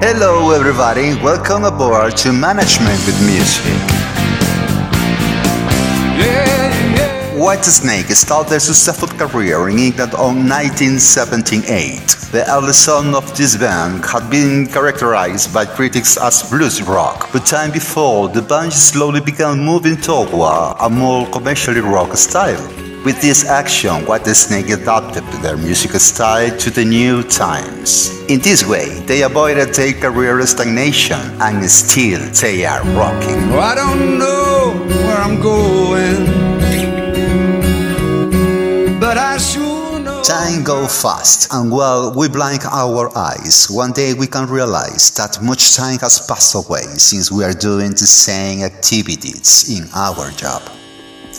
Hello, 0.00 0.50
everybody. 0.50 1.14
Welcome 1.22 1.64
aboard 1.64 2.16
to 2.18 2.32
Management 2.32 2.98
with 3.06 3.18
Music. 3.24 3.64
Whitesnake 7.38 8.12
started 8.14 8.50
their 8.50 8.60
successful 8.60 9.08
career 9.08 9.68
in 9.68 9.78
England 9.78 10.14
on 10.14 10.48
1978. 10.48 12.00
The 12.32 12.44
early 12.50 12.72
sound 12.72 13.14
of 13.14 13.36
this 13.36 13.56
band 13.56 14.04
had 14.04 14.28
been 14.28 14.66
characterized 14.66 15.54
by 15.54 15.64
critics 15.64 16.16
as 16.16 16.50
blues 16.50 16.82
rock, 16.82 17.30
but 17.32 17.46
time 17.46 17.70
before, 17.70 18.28
the 18.28 18.42
band 18.42 18.72
slowly 18.72 19.20
began 19.20 19.60
moving 19.60 19.96
toward 19.96 20.28
a 20.80 20.90
more 20.90 21.26
commercially 21.30 21.80
rock 21.80 22.14
style. 22.16 22.83
With 23.04 23.20
this 23.20 23.44
action, 23.44 24.06
Whitesnake 24.06 24.72
adapted 24.72 25.24
their 25.42 25.58
musical 25.58 26.00
style 26.00 26.56
to 26.56 26.70
the 26.70 26.86
new 26.86 27.22
times. 27.22 28.08
In 28.30 28.40
this 28.40 28.66
way, 28.66 28.98
they 29.00 29.20
avoided 29.24 29.74
their 29.74 29.92
career 29.92 30.40
stagnation 30.46 31.20
and 31.38 31.70
still 31.70 32.20
they 32.40 32.64
are 32.64 32.82
rocking. 32.96 33.52
Oh, 33.52 33.60
I 33.60 33.74
don't 33.74 34.18
know 34.18 34.72
where 34.88 35.18
I'm 35.18 35.38
going, 35.38 36.24
but 38.98 39.18
I 39.18 39.36
sure 39.36 40.00
know. 40.00 40.22
Time 40.22 40.64
goes 40.64 41.02
fast, 41.02 41.52
and 41.52 41.70
while 41.70 42.10
we 42.16 42.30
blink 42.30 42.64
our 42.64 43.12
eyes, 43.14 43.68
one 43.68 43.92
day 43.92 44.14
we 44.14 44.26
can 44.26 44.48
realize 44.48 45.10
that 45.16 45.42
much 45.42 45.76
time 45.76 45.98
has 45.98 46.26
passed 46.26 46.54
away 46.54 46.84
since 46.96 47.30
we 47.30 47.44
are 47.44 47.52
doing 47.52 47.90
the 47.90 48.08
same 48.08 48.62
activities 48.62 49.68
in 49.68 49.90
our 49.92 50.30
job. 50.30 50.62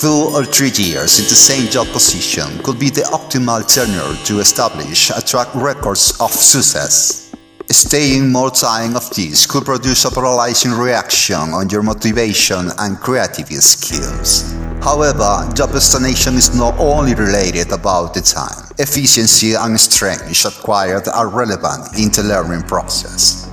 Two 0.00 0.30
or 0.34 0.44
three 0.44 0.70
years 0.70 1.20
in 1.20 1.26
the 1.26 1.38
same 1.38 1.70
job 1.70 1.86
position 1.88 2.58
could 2.64 2.78
be 2.78 2.90
the 2.90 3.02
optimal 3.12 3.66
tenure 3.66 4.16
to 4.24 4.40
establish 4.40 5.10
a 5.10 5.20
track 5.20 5.54
record 5.54 5.98
of 6.20 6.30
success. 6.30 7.34
Staying 7.70 8.30
more 8.30 8.50
time 8.50 8.96
of 8.96 9.08
this 9.14 9.46
could 9.46 9.64
produce 9.64 10.04
a 10.04 10.10
paralyzing 10.10 10.72
reaction 10.72 11.54
on 11.54 11.70
your 11.70 11.82
motivation 11.82 12.70
and 12.78 12.98
creative 12.98 13.48
skills. 13.62 14.52
However, 14.82 15.48
job 15.54 15.70
stagnation 15.78 16.34
is 16.34 16.56
not 16.56 16.78
only 16.78 17.14
related 17.14 17.70
about 17.72 18.14
the 18.14 18.20
time. 18.20 18.68
Efficiency 18.78 19.54
and 19.54 19.78
strength 19.78 20.44
acquired 20.44 21.06
are 21.08 21.28
relevant 21.28 21.96
in 21.96 22.10
the 22.10 22.24
learning 22.24 22.62
process. 22.62 23.48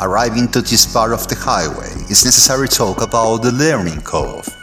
Arriving 0.00 0.48
to 0.48 0.60
this 0.60 0.92
part 0.92 1.12
of 1.12 1.28
the 1.28 1.36
highway, 1.36 1.92
it's 2.10 2.24
necessary 2.24 2.68
to 2.68 2.76
talk 2.76 3.00
about 3.02 3.38
the 3.38 3.52
learning 3.52 4.00
curve. 4.02 4.61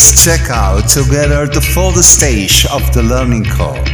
Let's 0.00 0.24
check 0.24 0.48
out 0.48 0.88
together 0.88 1.46
the 1.46 1.60
fourth 1.60 2.02
stage 2.02 2.64
of 2.72 2.80
the 2.94 3.02
learning 3.02 3.44
curve. 3.44 3.86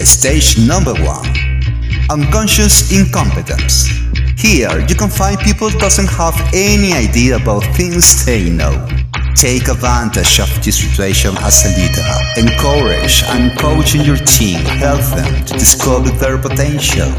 Stage 0.00 0.56
number 0.56 0.94
one 1.04 1.28
Unconscious 2.08 2.90
incompetence. 2.90 3.88
Here 4.38 4.80
you 4.88 4.94
can 4.94 5.10
find 5.10 5.38
people 5.38 5.68
doesn't 5.68 6.08
have 6.08 6.34
any 6.54 6.94
idea 6.94 7.36
about 7.36 7.62
things 7.76 8.24
they 8.24 8.48
know. 8.48 8.88
Take 9.34 9.68
advantage 9.68 10.40
of 10.40 10.48
this 10.64 10.80
situation 10.80 11.36
as 11.44 11.60
a 11.66 11.76
leader. 11.76 12.08
Encourage 12.40 13.22
and 13.24 13.52
coach 13.58 13.94
your 13.94 14.16
team. 14.16 14.60
Help 14.80 15.02
them 15.12 15.44
to 15.44 15.52
discover 15.58 16.08
their 16.08 16.38
potential. 16.38 17.12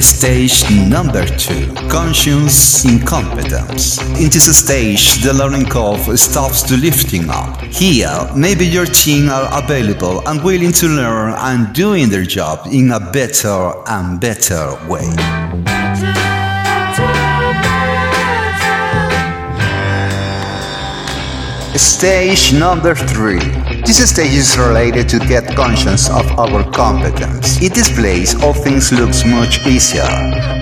Stage 0.00 0.64
number 0.88 1.26
two 1.26 1.72
Conscious 1.90 2.84
incompetence. 2.86 4.00
In 4.18 4.30
this 4.30 4.58
stage, 4.58 5.22
the 5.22 5.32
learning 5.34 5.66
curve 5.66 6.18
stops 6.18 6.62
to 6.62 6.76
lifting 6.76 7.28
up. 7.28 7.60
Here, 7.62 8.30
maybe 8.34 8.66
your 8.66 8.86
team 8.86 9.28
are 9.28 9.62
available 9.62 10.26
and 10.26 10.42
willing 10.42 10.72
to 10.72 10.86
learn 10.88 11.34
and 11.36 11.74
doing 11.74 12.08
their 12.08 12.24
job 12.24 12.66
in 12.72 12.92
a 12.92 13.00
better 13.00 13.72
and 13.88 14.18
better 14.18 14.74
way. 14.88 16.29
Stage 21.76 22.52
number 22.52 22.94
three. 22.94 23.38
This 23.86 24.10
stage 24.10 24.32
is 24.32 24.58
related 24.58 25.08
to 25.10 25.18
get 25.20 25.54
conscious 25.54 26.10
of 26.10 26.26
our 26.38 26.68
competence. 26.72 27.62
In 27.62 27.72
this 27.72 27.94
place, 27.94 28.34
all 28.42 28.52
things 28.52 28.92
looks 28.92 29.24
much 29.24 29.64
easier, 29.66 30.08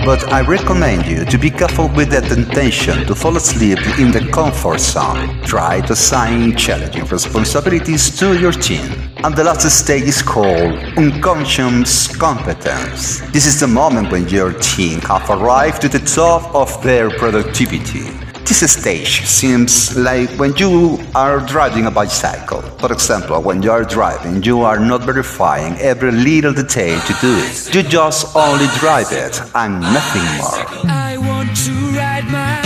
but 0.05 0.31
I 0.31 0.41
recommend 0.41 1.07
you 1.07 1.25
to 1.25 1.37
be 1.37 1.49
careful 1.49 1.89
with 1.89 2.11
the 2.11 2.21
temptation 2.21 3.07
to 3.07 3.15
fall 3.15 3.35
asleep 3.37 3.79
in 3.97 4.11
the 4.11 4.29
comfort 4.31 4.79
zone. 4.79 5.41
Try 5.43 5.81
to 5.81 5.93
assign 5.93 6.55
challenging 6.55 7.05
responsibilities 7.05 8.15
to 8.19 8.39
your 8.39 8.51
team. 8.51 8.89
And 9.23 9.35
the 9.35 9.43
last 9.43 9.67
stage 9.69 10.03
is 10.03 10.21
called 10.21 10.77
unconscious 10.95 12.15
competence. 12.15 13.19
This 13.31 13.45
is 13.45 13.59
the 13.59 13.67
moment 13.67 14.11
when 14.11 14.29
your 14.29 14.53
team 14.53 15.01
have 15.01 15.29
arrived 15.29 15.81
to 15.81 15.89
the 15.89 15.99
top 15.99 16.53
of 16.53 16.81
their 16.83 17.09
productivity. 17.09 18.28
This 18.49 18.73
stage 18.73 19.27
seems 19.27 19.95
like 19.95 20.27
when 20.39 20.57
you 20.57 20.97
are 21.13 21.39
driving 21.39 21.85
a 21.85 21.91
bicycle. 21.91 22.63
For 22.81 22.91
example, 22.91 23.39
when 23.43 23.61
you 23.61 23.69
are 23.71 23.83
driving, 23.83 24.41
you 24.41 24.61
are 24.61 24.79
not 24.79 25.03
verifying 25.03 25.75
every 25.77 26.11
little 26.11 26.51
detail 26.51 26.99
to 26.99 27.13
do 27.21 27.37
it. 27.45 27.75
You 27.75 27.83
just 27.83 28.35
only 28.35 28.65
drive 28.79 29.11
it 29.11 29.39
and 29.53 29.79
nothing 29.79 30.25
more. 30.41 30.65
I 30.89 31.17
want 31.19 31.55
to 31.57 31.73
ride 31.93 32.25
my 32.25 32.57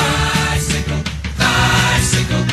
bicycle, 0.47 1.03
bicycle. 1.37 2.45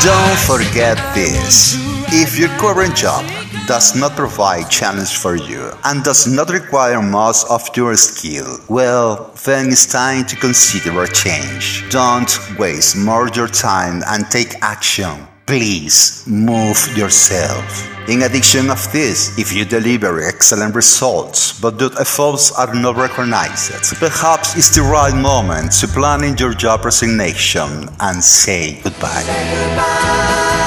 Don't 0.00 0.38
forget 0.48 0.96
this. 1.14 1.76
If 2.10 2.38
your 2.38 2.48
current 2.56 2.96
job 2.96 3.22
does 3.68 3.94
not 3.94 4.16
provide 4.16 4.70
challenge 4.70 5.18
for 5.18 5.36
you 5.36 5.70
and 5.84 6.02
does 6.02 6.26
not 6.26 6.48
require 6.48 7.02
much 7.02 7.36
of 7.50 7.68
your 7.76 7.94
skill, 7.96 8.58
well, 8.68 9.30
then 9.44 9.68
it's 9.68 9.84
time 9.84 10.24
to 10.24 10.34
consider 10.36 11.02
a 11.02 11.08
change. 11.08 11.84
Don't 11.90 12.32
waste 12.58 12.96
more 12.96 13.28
your 13.28 13.46
time 13.46 14.02
and 14.08 14.24
take 14.30 14.54
action. 14.62 15.28
Please 15.44 16.24
move 16.26 16.80
yourself. 16.96 17.86
In 18.08 18.22
addition 18.22 18.70
of 18.70 18.90
this, 18.90 19.38
if 19.38 19.52
you 19.52 19.66
deliver 19.66 20.22
excellent 20.22 20.74
results 20.74 21.60
but 21.60 21.78
your 21.78 21.92
efforts 22.00 22.50
are 22.52 22.74
not 22.74 22.96
recognized, 22.96 23.94
perhaps 23.98 24.56
it's 24.56 24.74
the 24.74 24.80
right 24.80 25.14
moment 25.14 25.72
to 25.72 25.88
plan 25.88 26.24
in 26.24 26.38
your 26.38 26.54
job 26.54 26.86
resignation 26.86 27.90
and 28.00 28.24
say 28.24 28.80
goodbye. 28.80 30.57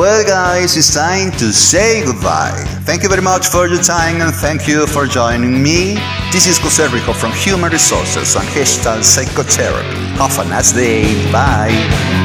Well, 0.00 0.24
guys, 0.24 0.78
it's 0.78 0.94
time 0.94 1.30
to 1.32 1.52
say 1.52 2.02
goodbye. 2.02 2.64
Thank 2.86 3.02
you 3.02 3.10
very 3.10 3.20
much 3.20 3.48
for 3.48 3.66
your 3.66 3.82
time 3.82 4.22
and 4.22 4.34
thank 4.34 4.66
you 4.66 4.86
for 4.86 5.04
joining 5.04 5.62
me. 5.62 5.96
This 6.32 6.46
is 6.46 6.56
Jose 6.56 6.88
Rico 6.88 7.12
from 7.12 7.32
Human 7.32 7.70
Resources 7.70 8.34
and 8.34 8.48
Gestalt 8.54 9.04
Psychotherapy. 9.04 10.00
Have 10.16 10.38
a 10.38 10.48
nice 10.48 10.72
day. 10.72 11.04
Bye. 11.30 12.19